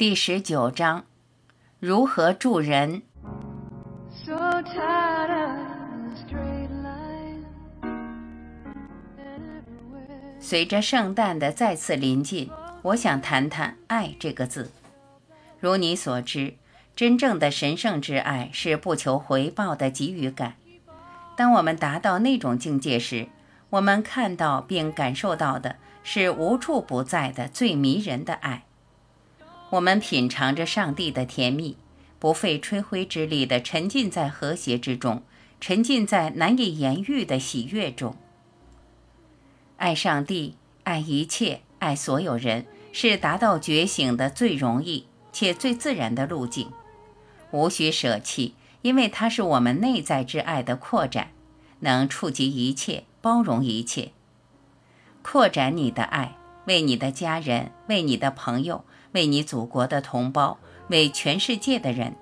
[0.00, 1.04] 第十九章：
[1.78, 3.02] 如何助人。
[10.38, 12.48] 随着圣诞的再次临近，
[12.80, 14.70] 我想谈谈“爱”这个字。
[15.58, 16.54] 如你所知，
[16.96, 20.54] 真正的神圣之爱是不求回报的给予感。
[21.36, 23.28] 当我们达到那种境界时，
[23.68, 28.64] 我们看到并感受到的是无处不在的最迷人的爱。
[29.70, 31.76] 我们品尝着上帝的甜蜜，
[32.18, 35.22] 不费吹灰之力地沉浸在和谐之中，
[35.60, 38.16] 沉浸在难以言喻的喜悦中。
[39.76, 46.72] 爱上帝，爱一切，爱所有人，是达到觉醒的最容易且最自然的路径。
[47.52, 51.30] 无需舍弃，因为它是我们内在之爱的扩展，
[51.78, 54.10] 能触及一切，包容一切。
[55.22, 58.84] 扩展你的爱，为你的家人，为你的朋友。
[59.12, 62.16] 为你祖国的同胞，为全世界的人，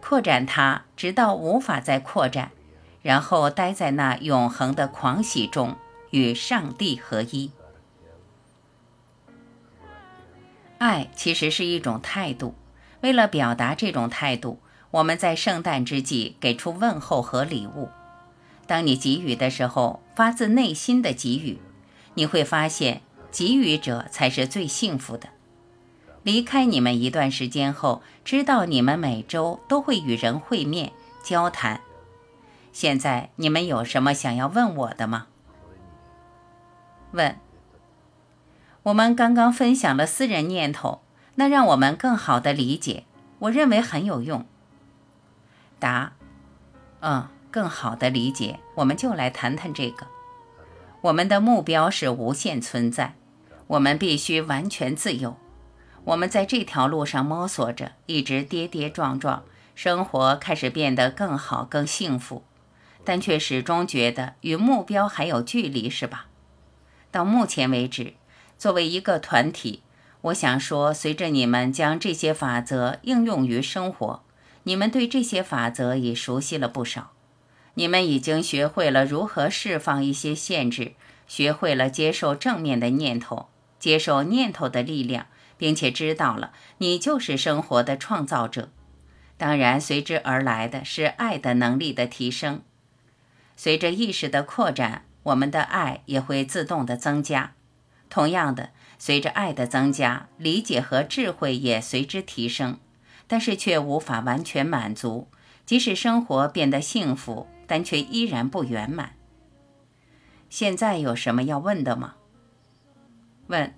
[0.00, 2.50] 扩展它，直到无法再扩展，
[3.02, 5.76] 然后待在那永恒的狂喜中，
[6.10, 7.50] 与上帝合一。
[10.78, 12.54] 爱其实是一种态度。
[13.00, 14.60] 为了表达这种态度，
[14.90, 17.88] 我们在圣诞之际给出问候和礼物。
[18.66, 21.58] 当你给予的时候，发自内心的给予，
[22.14, 25.28] 你会发现，给予者才是最幸福的。
[26.26, 30.90] 离开你们一段时间后，知道你们每周都会与人会面、
[31.22, 31.80] 交谈。
[32.72, 35.28] 现在你们有什么想要问我的吗？
[37.12, 37.36] 问。
[38.82, 41.00] 我们刚刚分享了私人念头，
[41.36, 43.04] 那让我们更好的理解，
[43.38, 44.44] 我认为很有用。
[45.78, 46.14] 答。
[47.02, 50.08] 嗯，更好的理解，我们就来谈谈这个。
[51.02, 53.14] 我们的目标是无限存在，
[53.68, 55.36] 我们必须完全自由。
[56.06, 59.42] 我们在这条路上摸索着，一直跌跌撞撞，
[59.74, 62.44] 生活开始变得更好、更幸福，
[63.04, 66.26] 但却始终觉得与目标还有距离，是吧？
[67.10, 68.14] 到目前为止，
[68.56, 69.82] 作为一个团体，
[70.20, 74.22] 我想说，随着你们将这些法则应用于生活，
[74.62, 77.10] 你们对这些法则已熟悉了不少，
[77.74, 80.92] 你们已经学会了如何释放一些限制，
[81.26, 83.48] 学会了接受正面的念头，
[83.80, 85.26] 接受念头的力量。
[85.58, 88.70] 并且知道了，你就是生活的创造者。
[89.36, 92.62] 当然，随之而来的是爱的能力的提升。
[93.56, 97.54] 随着意识的扩展，我们的爱也会自动的增加。
[98.08, 102.78] 同样的，随着爱的增加，理解和智慧也随之提升。
[103.28, 105.28] 但是却无法完全满足，
[105.66, 109.16] 即使生活变得幸福，但却依然不圆满。
[110.48, 112.14] 现在有什么要问的吗？
[113.48, 113.74] 问，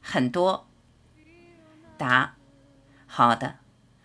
[0.00, 0.66] 很多。
[1.96, 2.34] 答：
[3.06, 3.56] 好的，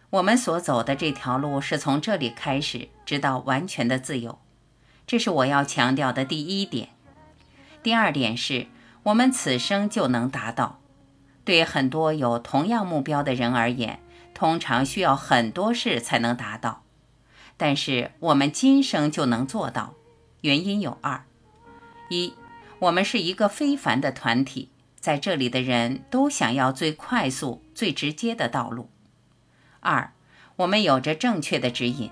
[0.10, 4.40] 我们所走的这条路是从这里开始，直到完全的自由。
[5.06, 6.90] 这是我要强调的第一点。
[7.84, 8.68] 第二点是，
[9.04, 10.80] 我们此生就能达到。
[11.44, 14.00] 对很多有同样目标的人而言，
[14.34, 16.84] 通常需要很多事才能达到，
[17.58, 19.94] 但是我们今生就能做到。
[20.42, 21.24] 原因有二：
[22.10, 22.34] 一，
[22.80, 24.71] 我们是一个非凡的团体。
[25.02, 28.90] 在这里的人都想要最快速、最直接的道路。
[29.82, 30.14] 二，
[30.56, 32.12] 我们有着正确的指引。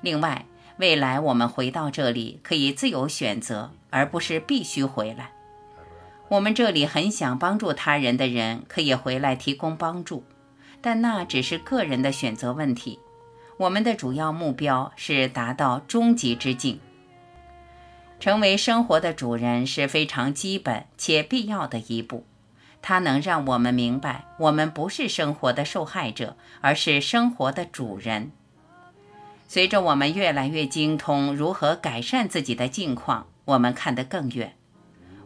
[0.00, 0.46] 另外，
[0.78, 5.30] 未来我们回到这里可以自由选择，而不是必须回来。
[6.28, 10.24] 我们这里很想帮助他人的人可以回来提供帮助，
[10.80, 12.98] 但那只是个人的选择问题。
[13.58, 16.80] 我们的主要目标是达到终极之境。
[18.20, 22.24] 成为生活的主人是非常基本且必要的一步，
[22.80, 28.32] 它能让我们明白，我们不是生活的受害者，而是生活的主人。
[29.46, 34.54] 随着我们越来越精通如何改善自己的境况，我们看得更远。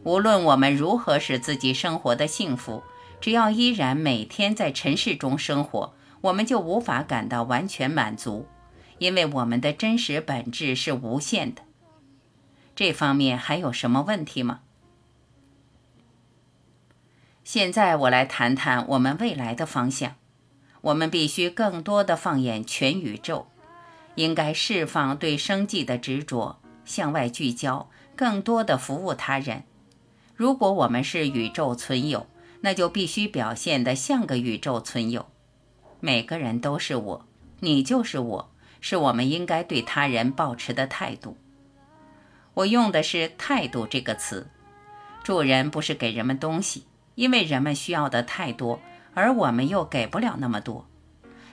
[0.03, 2.83] 无论我们如何使自己生活的幸福，
[3.21, 8.47] 只要依然每天在尘世中生活，我们就无法感到完全满足，
[8.97, 11.61] 因为我们的真实本质是无限的。
[12.79, 14.61] 这方面还有什么问题吗？
[17.43, 20.15] 现在我来谈谈我们未来的方向。
[20.79, 23.47] 我们必须更多的放眼全宇宙，
[24.15, 29.65] 应该释放对生计的执着，向外聚焦，更多的服务他人。
[30.33, 32.27] 如果我们是宇宙存有，
[32.61, 35.25] 那就必须表现得像个宇宙存有。
[35.99, 37.25] 每个人都是我，
[37.59, 41.35] 你就是我，是我们应该对他人保持的态度。
[42.59, 44.47] 我用的是“态度”这个词，
[45.23, 46.83] 助人不是给人们东西，
[47.15, 48.81] 因为人们需要的太多，
[49.13, 50.85] 而我们又给不了那么多。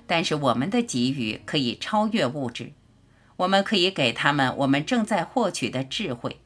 [0.08, 2.72] 但是我们的给予可以超越物质，
[3.36, 6.40] 我们可以给他们我们正在获取的智慧。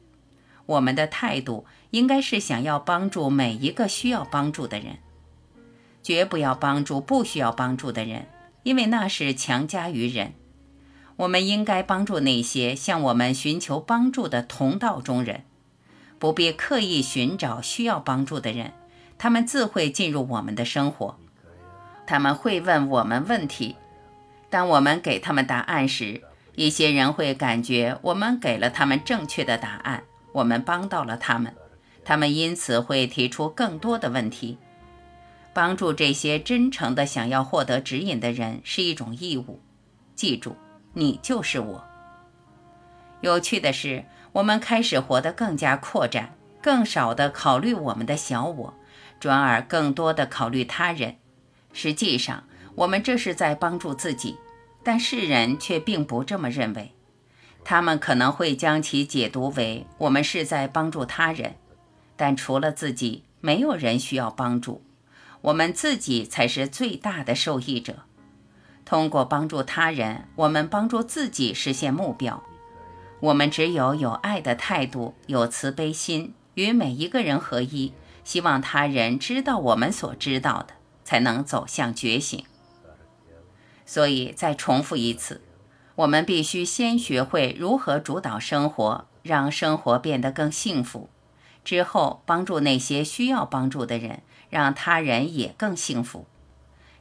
[0.67, 4.99] 我们的态度应该是想要帮助每一个需要帮助的人，
[6.03, 8.27] 绝不要帮助不需要帮助的人，
[8.61, 10.33] 因为那是强加于人。
[11.21, 15.43] 我们应该帮助那些向我们寻求帮助的同道中人，
[16.17, 18.73] 不必刻意寻找需要帮助的人，
[19.19, 21.19] 他们自会进入我们的生活。
[22.07, 23.75] 他们会问我们问题，
[24.49, 26.23] 当我们给他们答案时，
[26.55, 31.53] 一些人会感觉我们给了他们正确的答案，我们帮到了他们，
[32.03, 34.57] 他们因此会提出更多的问题。
[35.53, 39.61] 帮助这些真诚的想要获得指引的人是一种义务。
[40.15, 40.55] 记住，
[40.93, 41.83] 你就是我。
[43.21, 48.73] 有趣的是，我们开始活得更加扩展，更少的考虑我们的小我，
[49.19, 51.17] 转而更多的考虑他人。
[51.73, 52.43] 实际上，
[52.75, 54.37] 我们这是在帮助自己，
[54.83, 56.93] 但世人却并不这么认为。
[57.63, 61.55] 他们可能会将其解读为我们是在帮助他人，
[62.17, 64.83] 但除了自己，没有人需要帮助。
[65.41, 67.99] 我们自己才是最大的受益者。
[68.85, 72.43] 通过帮助他人，我们帮助自己实现目标。
[73.19, 77.93] 我们只有有爱的态度，有慈悲心，与每一个人合一，
[78.23, 80.75] 希望他人知道我们所知道的。
[81.03, 82.45] 才能走向觉醒。
[83.85, 85.41] 所以，再重复一次，
[85.95, 91.09] 我们必须先学会如何主导生活，让生活变得更幸福。
[91.65, 96.25] 之后，帮助那些需要帮助的人，让他人也更幸福。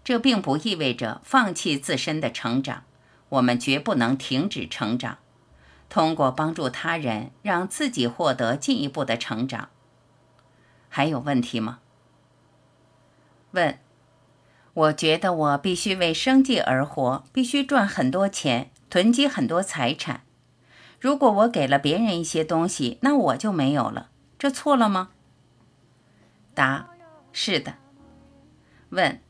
[0.03, 2.85] 这并不意味着放弃自身的成长，
[3.29, 5.19] 我们绝不能停止成长。
[5.89, 9.71] 通过帮助他人，让自己获得进一步的成长。
[10.89, 11.81] 还有问题吗？
[13.53, 13.79] 问。
[14.73, 20.23] 我觉得我必须为生计而活，必须赚很多钱，囤积很多财产。
[21.01, 25.11] 如果我给了别人一些东西，那我就没有了，这错了吗？
[26.55, 26.89] 答：
[27.33, 27.75] 是的。
[28.91, 29.21] 问：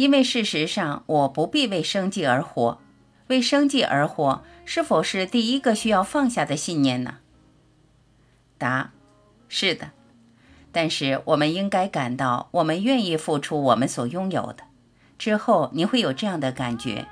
[0.00, 2.80] 因为事实上我不必为生计而活，
[3.26, 7.18] 为生计而活是否是第一个需要放下的信念呢？
[8.56, 8.92] 答：
[9.46, 9.90] 是的。
[10.72, 14.64] 但是我们应该感到，我们愿意付出我们所拥有的。
[15.18, 17.06] 之后你会有这样的感觉，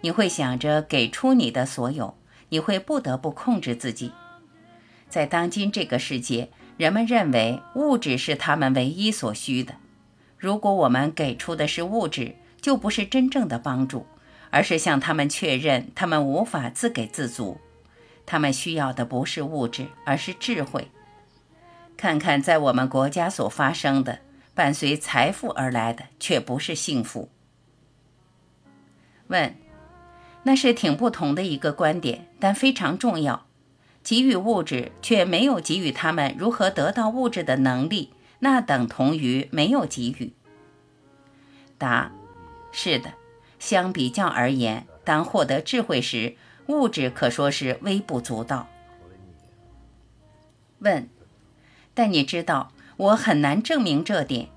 [0.00, 2.16] 你会想着给出你的所有，
[2.48, 4.10] 你会不得不控制自己。
[5.08, 9.76] 在当今这个世界，人们认为物质是他们唯一所需的。
[10.44, 14.06] 如果我们给出的是物质，就不是真正的帮助，
[14.50, 17.56] 而是向他们确认他们无法自给自足。
[18.26, 20.90] 他们需要的不是物质，而是智慧。
[21.96, 24.18] 看看在我们国家所发生的，
[24.52, 27.30] 伴随财富而来的却不是幸福。
[29.28, 29.54] 问，
[30.42, 33.46] 那是挺不同的一个观点，但非常重要。
[34.02, 38.10] 给予物质却没有给予他们如何得到物质的能力，
[38.44, 40.34] 那等同于没有给予。
[41.78, 42.12] 答：
[42.72, 43.14] 是的。
[43.58, 46.36] 相比较而言，当获得智慧时，
[46.66, 48.68] 物质可说是微不足道。
[50.80, 51.08] 问，
[51.94, 54.50] 但你知道，我很难证明这点。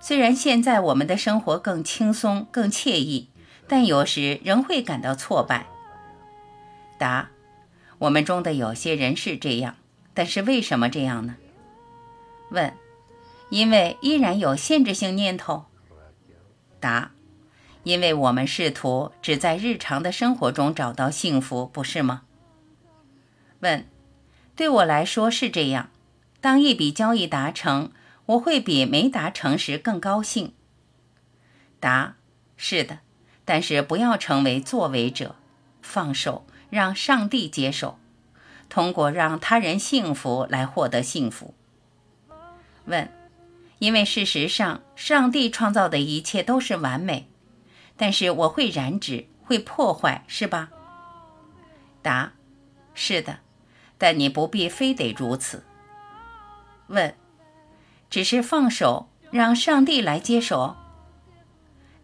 [0.00, 3.30] 虽然现在我们的生活更轻松、更惬意。
[3.66, 5.68] 但有时仍会感到挫败。
[6.98, 7.30] 答：
[7.98, 9.76] 我们中的有些人是这样，
[10.12, 11.36] 但是为什么这样呢？
[12.50, 12.74] 问：
[13.50, 15.66] 因为依然有限制性念头。
[16.80, 17.10] 答：
[17.82, 22.22] 因为我们试图只在日常的生活中找到幸福，不是吗？
[23.60, 23.86] 问：
[24.56, 25.90] 对我来说是这样。
[26.40, 27.92] 当一笔交易达成，
[28.24, 30.54] 我会比没达成时更高兴。
[31.78, 32.16] 答：
[32.56, 33.00] 是的。
[33.44, 35.34] 但是不要成为作为者，
[35.82, 37.98] 放手，让上帝接手，
[38.68, 41.52] 通过让他人幸福来获得幸福。
[42.84, 43.10] 问：
[43.80, 47.28] 因为事实上，上帝创造的一切都是完美，
[47.96, 50.68] 但是我会染指，会破坏，是吧？
[52.02, 52.34] 答：
[52.94, 53.40] 是的，
[53.96, 55.64] 但你不必非得如此。
[56.88, 57.14] 问：
[58.10, 60.76] 只是放手，让上帝来接手？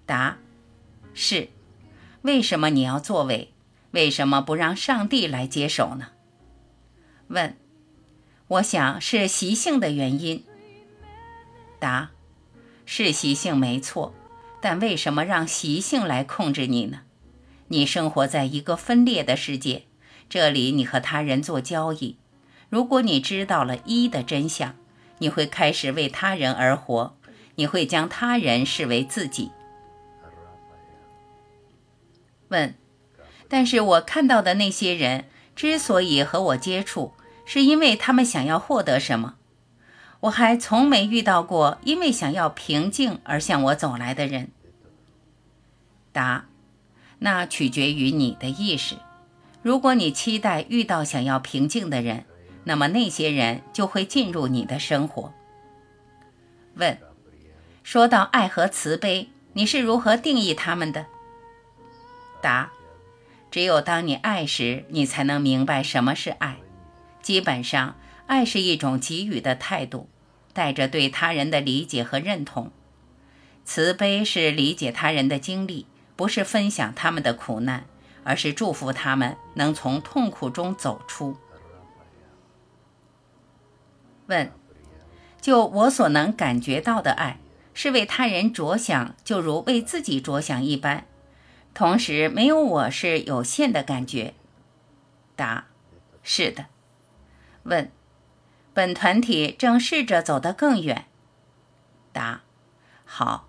[0.06, 0.38] 答。
[1.12, 1.50] 是，
[2.22, 3.52] 为什么你要作为？
[3.90, 6.08] 为什么不让上帝来接手呢？
[7.28, 7.54] 问，
[8.48, 10.42] 我想是习性的原因。
[11.78, 12.10] 答，
[12.84, 14.14] 是习性没错，
[14.60, 17.00] 但为什么让习性来控制你呢？
[17.68, 19.84] 你生活在一个分裂的世界，
[20.28, 22.16] 这里你和他人做交易。
[22.68, 24.74] 如果你知道了一的真相，
[25.18, 27.16] 你会开始为他人而活，
[27.56, 29.50] 你会将他人视为自己。
[32.48, 32.74] 问：
[33.48, 37.14] 但是我看到的那些人之所以和我接触，
[37.44, 39.34] 是因为他们想要获得什么？
[40.20, 44.48] 我还从没遇到过因为想要平静而向我走来的人。
[46.12, 46.46] 答：
[47.18, 48.96] 那取决于你的意识。
[49.62, 52.24] 如果你期待遇到想要平静的人，
[52.64, 55.32] 那么那些人就会进入你的生活。
[56.74, 56.98] 问：
[57.82, 61.06] 说到爱和慈悲，你是如何定义他们的？
[62.40, 62.70] 答：
[63.50, 66.56] 只有当你爱时，你才能明白什么是爱。
[67.22, 70.08] 基本上，爱是一种给予的态度，
[70.52, 72.70] 带着对他人的理解和认同。
[73.64, 77.86] 慈悲是理解他人的经历，不是分享他们的苦难。
[78.28, 81.36] 而是祝福他们能从痛苦中走出。
[84.26, 84.50] 问：
[85.40, 87.38] 就我所能感觉到的爱，
[87.72, 91.06] 是为他人着想，就如为自己着想一般，
[91.72, 94.34] 同时没有我是有限的感觉。
[95.36, 95.66] 答：
[96.24, 96.66] 是的。
[97.62, 97.92] 问：
[98.76, 101.06] 本团体正试着走得更远。
[102.12, 102.42] 答：
[103.06, 103.48] 好。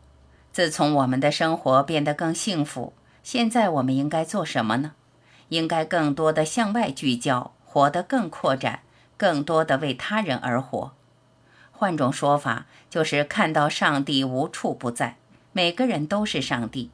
[0.53, 2.93] 自从我们的生活变得更幸福。
[3.23, 4.93] 现在我们应该做什么呢？
[5.49, 8.83] 应该更多的向外聚焦，活得更扩展，
[9.17, 10.93] 更多的为他人而活。
[11.73, 15.17] 换种说法，就是看到上帝无处不在，
[15.51, 16.89] 每个人都是上帝，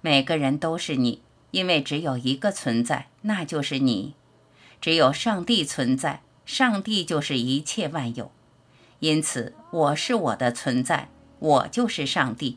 [0.00, 4.14] 每个人都是你，因为只有一个存在，那就是你。
[4.80, 8.30] 只有上帝存在，上帝就是一切万有。
[9.00, 12.56] 因此，我是我的存在，我就是上帝。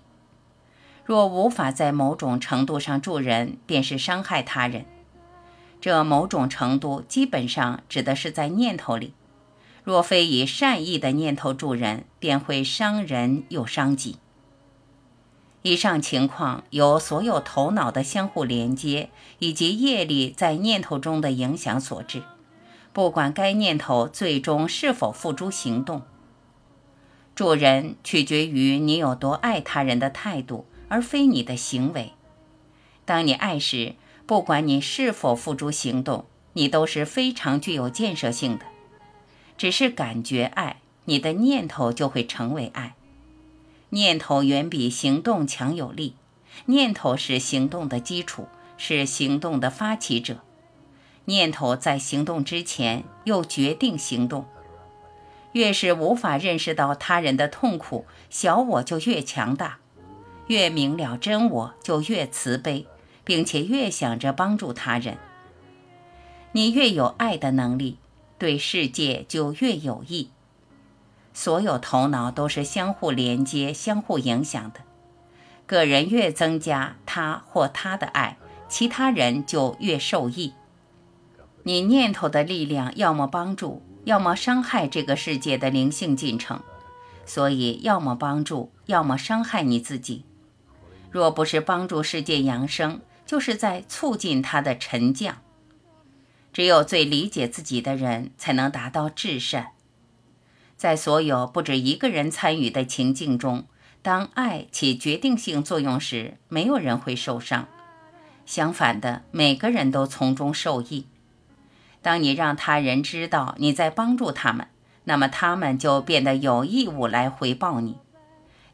[1.03, 4.86] 若无法在某种程度上助人，便是伤害他人。
[5.81, 9.13] 这某种程度基本上指的是在念头里。
[9.84, 14.17] 若非以善意的念头助人，便会伤人又伤己。
[15.63, 22.24] 以上情况由所有头脑的相互连接以及业力在念头中的影响所致。
[22.93, 26.01] 不管该念头最终是否付诸行动，
[27.36, 30.65] 助人取决于你有多爱他人的态度。
[30.89, 32.13] 而非你的行为。
[33.05, 33.93] 当你爱时，
[34.25, 38.65] 不管你是否付诸行动，你都是非常具有建设性的。
[39.55, 42.96] 只是感觉爱，你的念头就会成为爱。
[43.89, 46.15] 念头远比行动强有力。
[46.65, 50.39] 念头是行动的基础，是行动的发起者。
[51.29, 54.48] 念头在行动之前又决定行动。
[55.51, 59.77] 越是无法认识到他人的痛苦，小我就越强大。
[60.48, 62.88] 越明了真我，就越慈悲，
[63.24, 65.19] 并且越想着帮助他人。
[66.53, 68.00] 你越有爱的能力，
[68.39, 70.31] 对世界就越有益。
[71.31, 74.79] 所有头脑都是相互连接、相互影响的。
[75.67, 80.53] 个人越增加他或他的爱，其他人就越受益。
[81.63, 86.62] 你念头的力量，要么帮助，要么伤害这个世界的灵性进程。
[87.25, 90.25] 所以，要么帮助，要么伤害你自己。
[91.12, 95.38] 若不是帮助世界扬升，就是在促进它的沉降。
[96.51, 99.74] 只有最理解自己的人，才能达到至善。
[100.75, 103.66] 在所有不止一个人参与的情境中，
[104.01, 107.68] 当爱起决定性作用时，没有人会受伤。
[108.46, 111.06] 相反的，每个人都从中受益。
[112.01, 114.68] 当你让他人知道你在帮助他们，
[115.03, 117.98] 那么他们就变得有义务来回报你。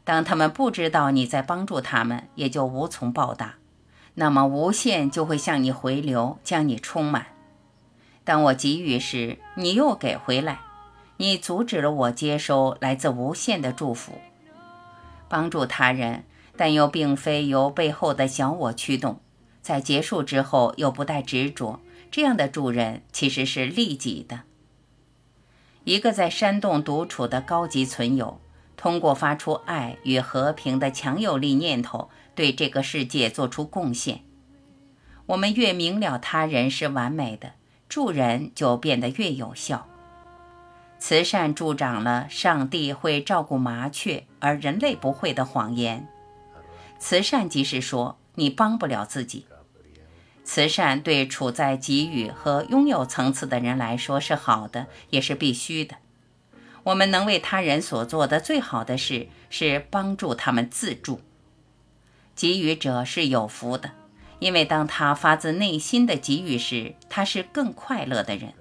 [0.04, 3.54] 当他们不知道你在帮助他们，也就无从报答，
[4.14, 7.26] 那么无限就会向你回流，将你充满。
[8.22, 10.60] 当我给予时，你又给回来，
[11.16, 14.12] 你阻止了我接收来自无限的祝福。
[15.28, 16.24] 帮助他人，
[16.56, 19.20] 但又并非由背后的小我驱动，
[19.60, 21.80] 在结束之后又不带执着，
[22.16, 24.44] 这样的助人其实是利己的。
[25.84, 28.40] 一个在山洞独处的高级存有。
[28.74, 34.22] 通过发出爱与和平的强有力念头，对这个世界做出贡献。
[35.26, 37.52] 我们越明了他人是完美的，
[37.86, 39.86] 助人就变得越有效。
[40.98, 46.08] 慈善助长了上帝会照顾麻雀，而人类不会的谎言。
[46.98, 49.44] 慈善即是说你帮不了自己。
[50.46, 55.96] 慈善对处在给予和拥有层次的人来说是好的，也是必须的。
[56.84, 61.20] 我们能为他人所做的最好的事，是帮助他们自助。
[62.36, 63.90] 给予者是有福的，
[64.38, 68.52] 因为当他发自内心的给予时，他是更快乐的人。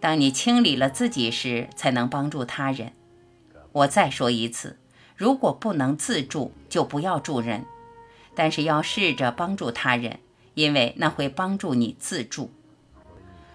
[0.00, 2.92] 当你清理了自己时，才能帮助他人。
[3.72, 4.78] 我再说一次，
[5.16, 7.64] 如果不能自助，就不要助人，
[8.34, 10.20] 但是要试着帮助他人，
[10.58, 12.50] 因为那会帮助你自助。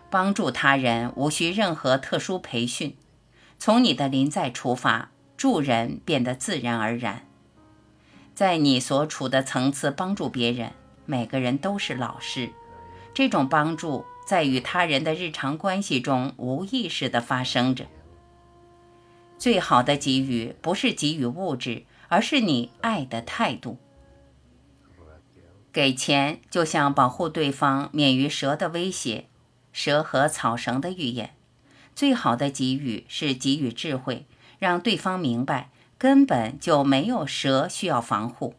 [0.09, 2.95] 帮助他人无需任何特殊培训，
[3.59, 7.27] 从你的临在出发，助人变得自然而然。
[8.33, 10.71] 在你所处的层次帮助别人，
[11.05, 12.51] 每个人都是老师。
[13.13, 17.85] 这种帮助在与他人的日常关系中无意识地发生着。
[19.37, 23.77] 最好的给予不是给予物质，而是你爱的态度。
[25.73, 29.25] 给钱就像保护对方免于蛇的威胁，
[29.73, 31.33] 蛇和草绳的预言。
[31.95, 34.25] 最好的给予是给予智慧，
[34.59, 38.53] 让对方明白根本就没有蛇需要防护。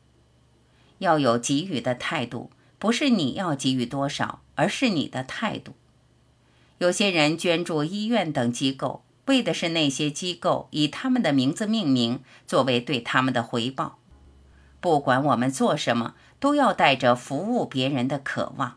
[0.99, 5.75] 要有给予的态度，不是你要给予多少，而是你的态度。
[6.79, 9.05] 有些人捐助医院等机构。
[9.27, 13.99] 为的是那些机构以他们的名字命名，作为对他们的回报。
[14.85, 18.77] 不管我们做什么，都要带着服务别人的渴望。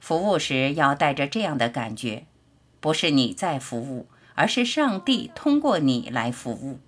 [0.00, 2.26] 服务时要带着这样的感觉：
[2.80, 6.80] 不是你在服务，而是上帝通过你来服务。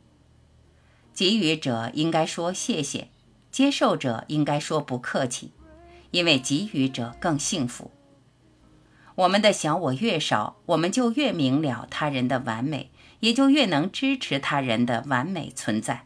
[1.15, 3.07] 给予者应该说谢谢，
[3.53, 5.53] 接受者应该说不客气，
[6.11, 7.93] 因为给予者更幸福。
[9.15, 12.91] 我们的小我越少，我们就越明了他人的完美，
[13.21, 16.05] 也就越能支持他人的完美存在。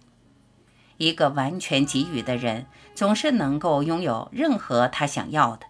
[1.01, 5.65] 一个完全给予的人，总是能够拥有任何他想要的。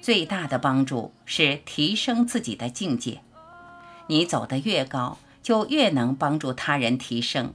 [0.00, 3.20] 最大的帮助是提升自己的境界。
[4.08, 7.54] 你走得越高，就越能帮助他人提升。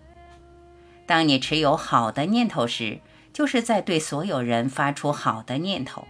[1.06, 3.02] 当你持有好的念头时，
[3.34, 6.08] 就是在对所有人发出好的念头。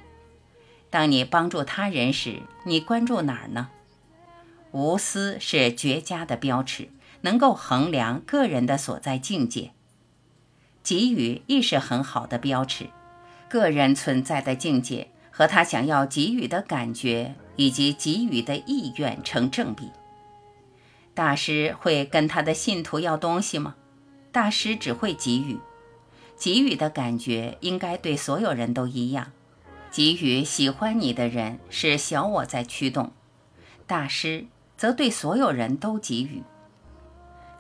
[0.92, 3.70] 当你帮助他人时，你关注哪儿呢？
[4.72, 6.90] 无私是绝佳的标尺，
[7.22, 9.72] 能够衡量个人的所在境界。
[10.90, 12.90] 给予亦是很好的标尺，
[13.48, 19.92] 个人存在的境界和他想要给予的感觉以及给予的意愿成正比。
[21.14, 23.76] 大师会跟他的信徒要东西吗？
[24.32, 25.60] 大师只会给予，
[26.36, 29.32] 给予的感觉应该对所有人都一样。
[29.92, 33.12] 给予喜欢你的人是小我在驱动，
[33.86, 36.42] 大师则对所有人都给予。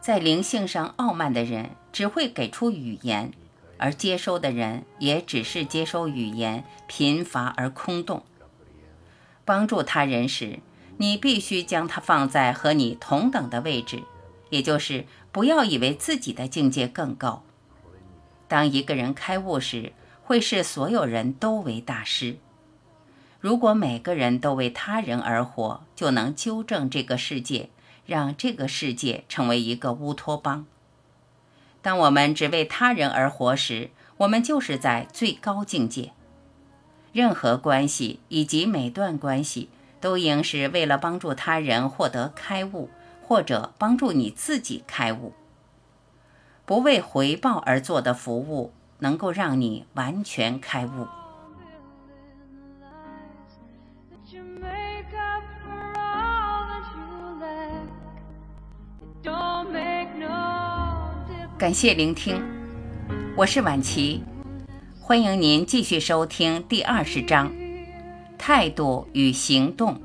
[0.02, 3.32] 在灵性上傲慢的人只会给出语言，
[3.78, 8.23] 而接收的人也只是接收语言，贫乏而空洞。
[9.45, 10.60] 帮助他人时，
[10.97, 14.04] 你必须将它放在和你同等的位置，
[14.49, 17.43] 也就是不要以为自己的境界更高。
[18.47, 22.38] 当一个人开悟时，会视所有人都为大师。
[23.39, 27.69] 如果每个人都为他人而活，就能纠正这个世界，
[28.06, 30.65] 让这个世界成为一个乌托邦。
[31.82, 36.13] 当我们只为他人而活时，我们就是在最高境界。
[37.12, 42.89] 任何关系以及每段关系，都应是为了帮助他人获得开悟，
[43.22, 45.34] 或者帮助你自己开悟。
[46.65, 48.74] 不为回报而做的服务。
[49.02, 51.08] 能够让你完全开悟。
[61.60, 62.41] 感谢聆听，
[63.36, 64.24] 我是婉琪，
[65.02, 67.52] 欢迎您继续收听第二十章：
[68.38, 70.00] 态度与行动。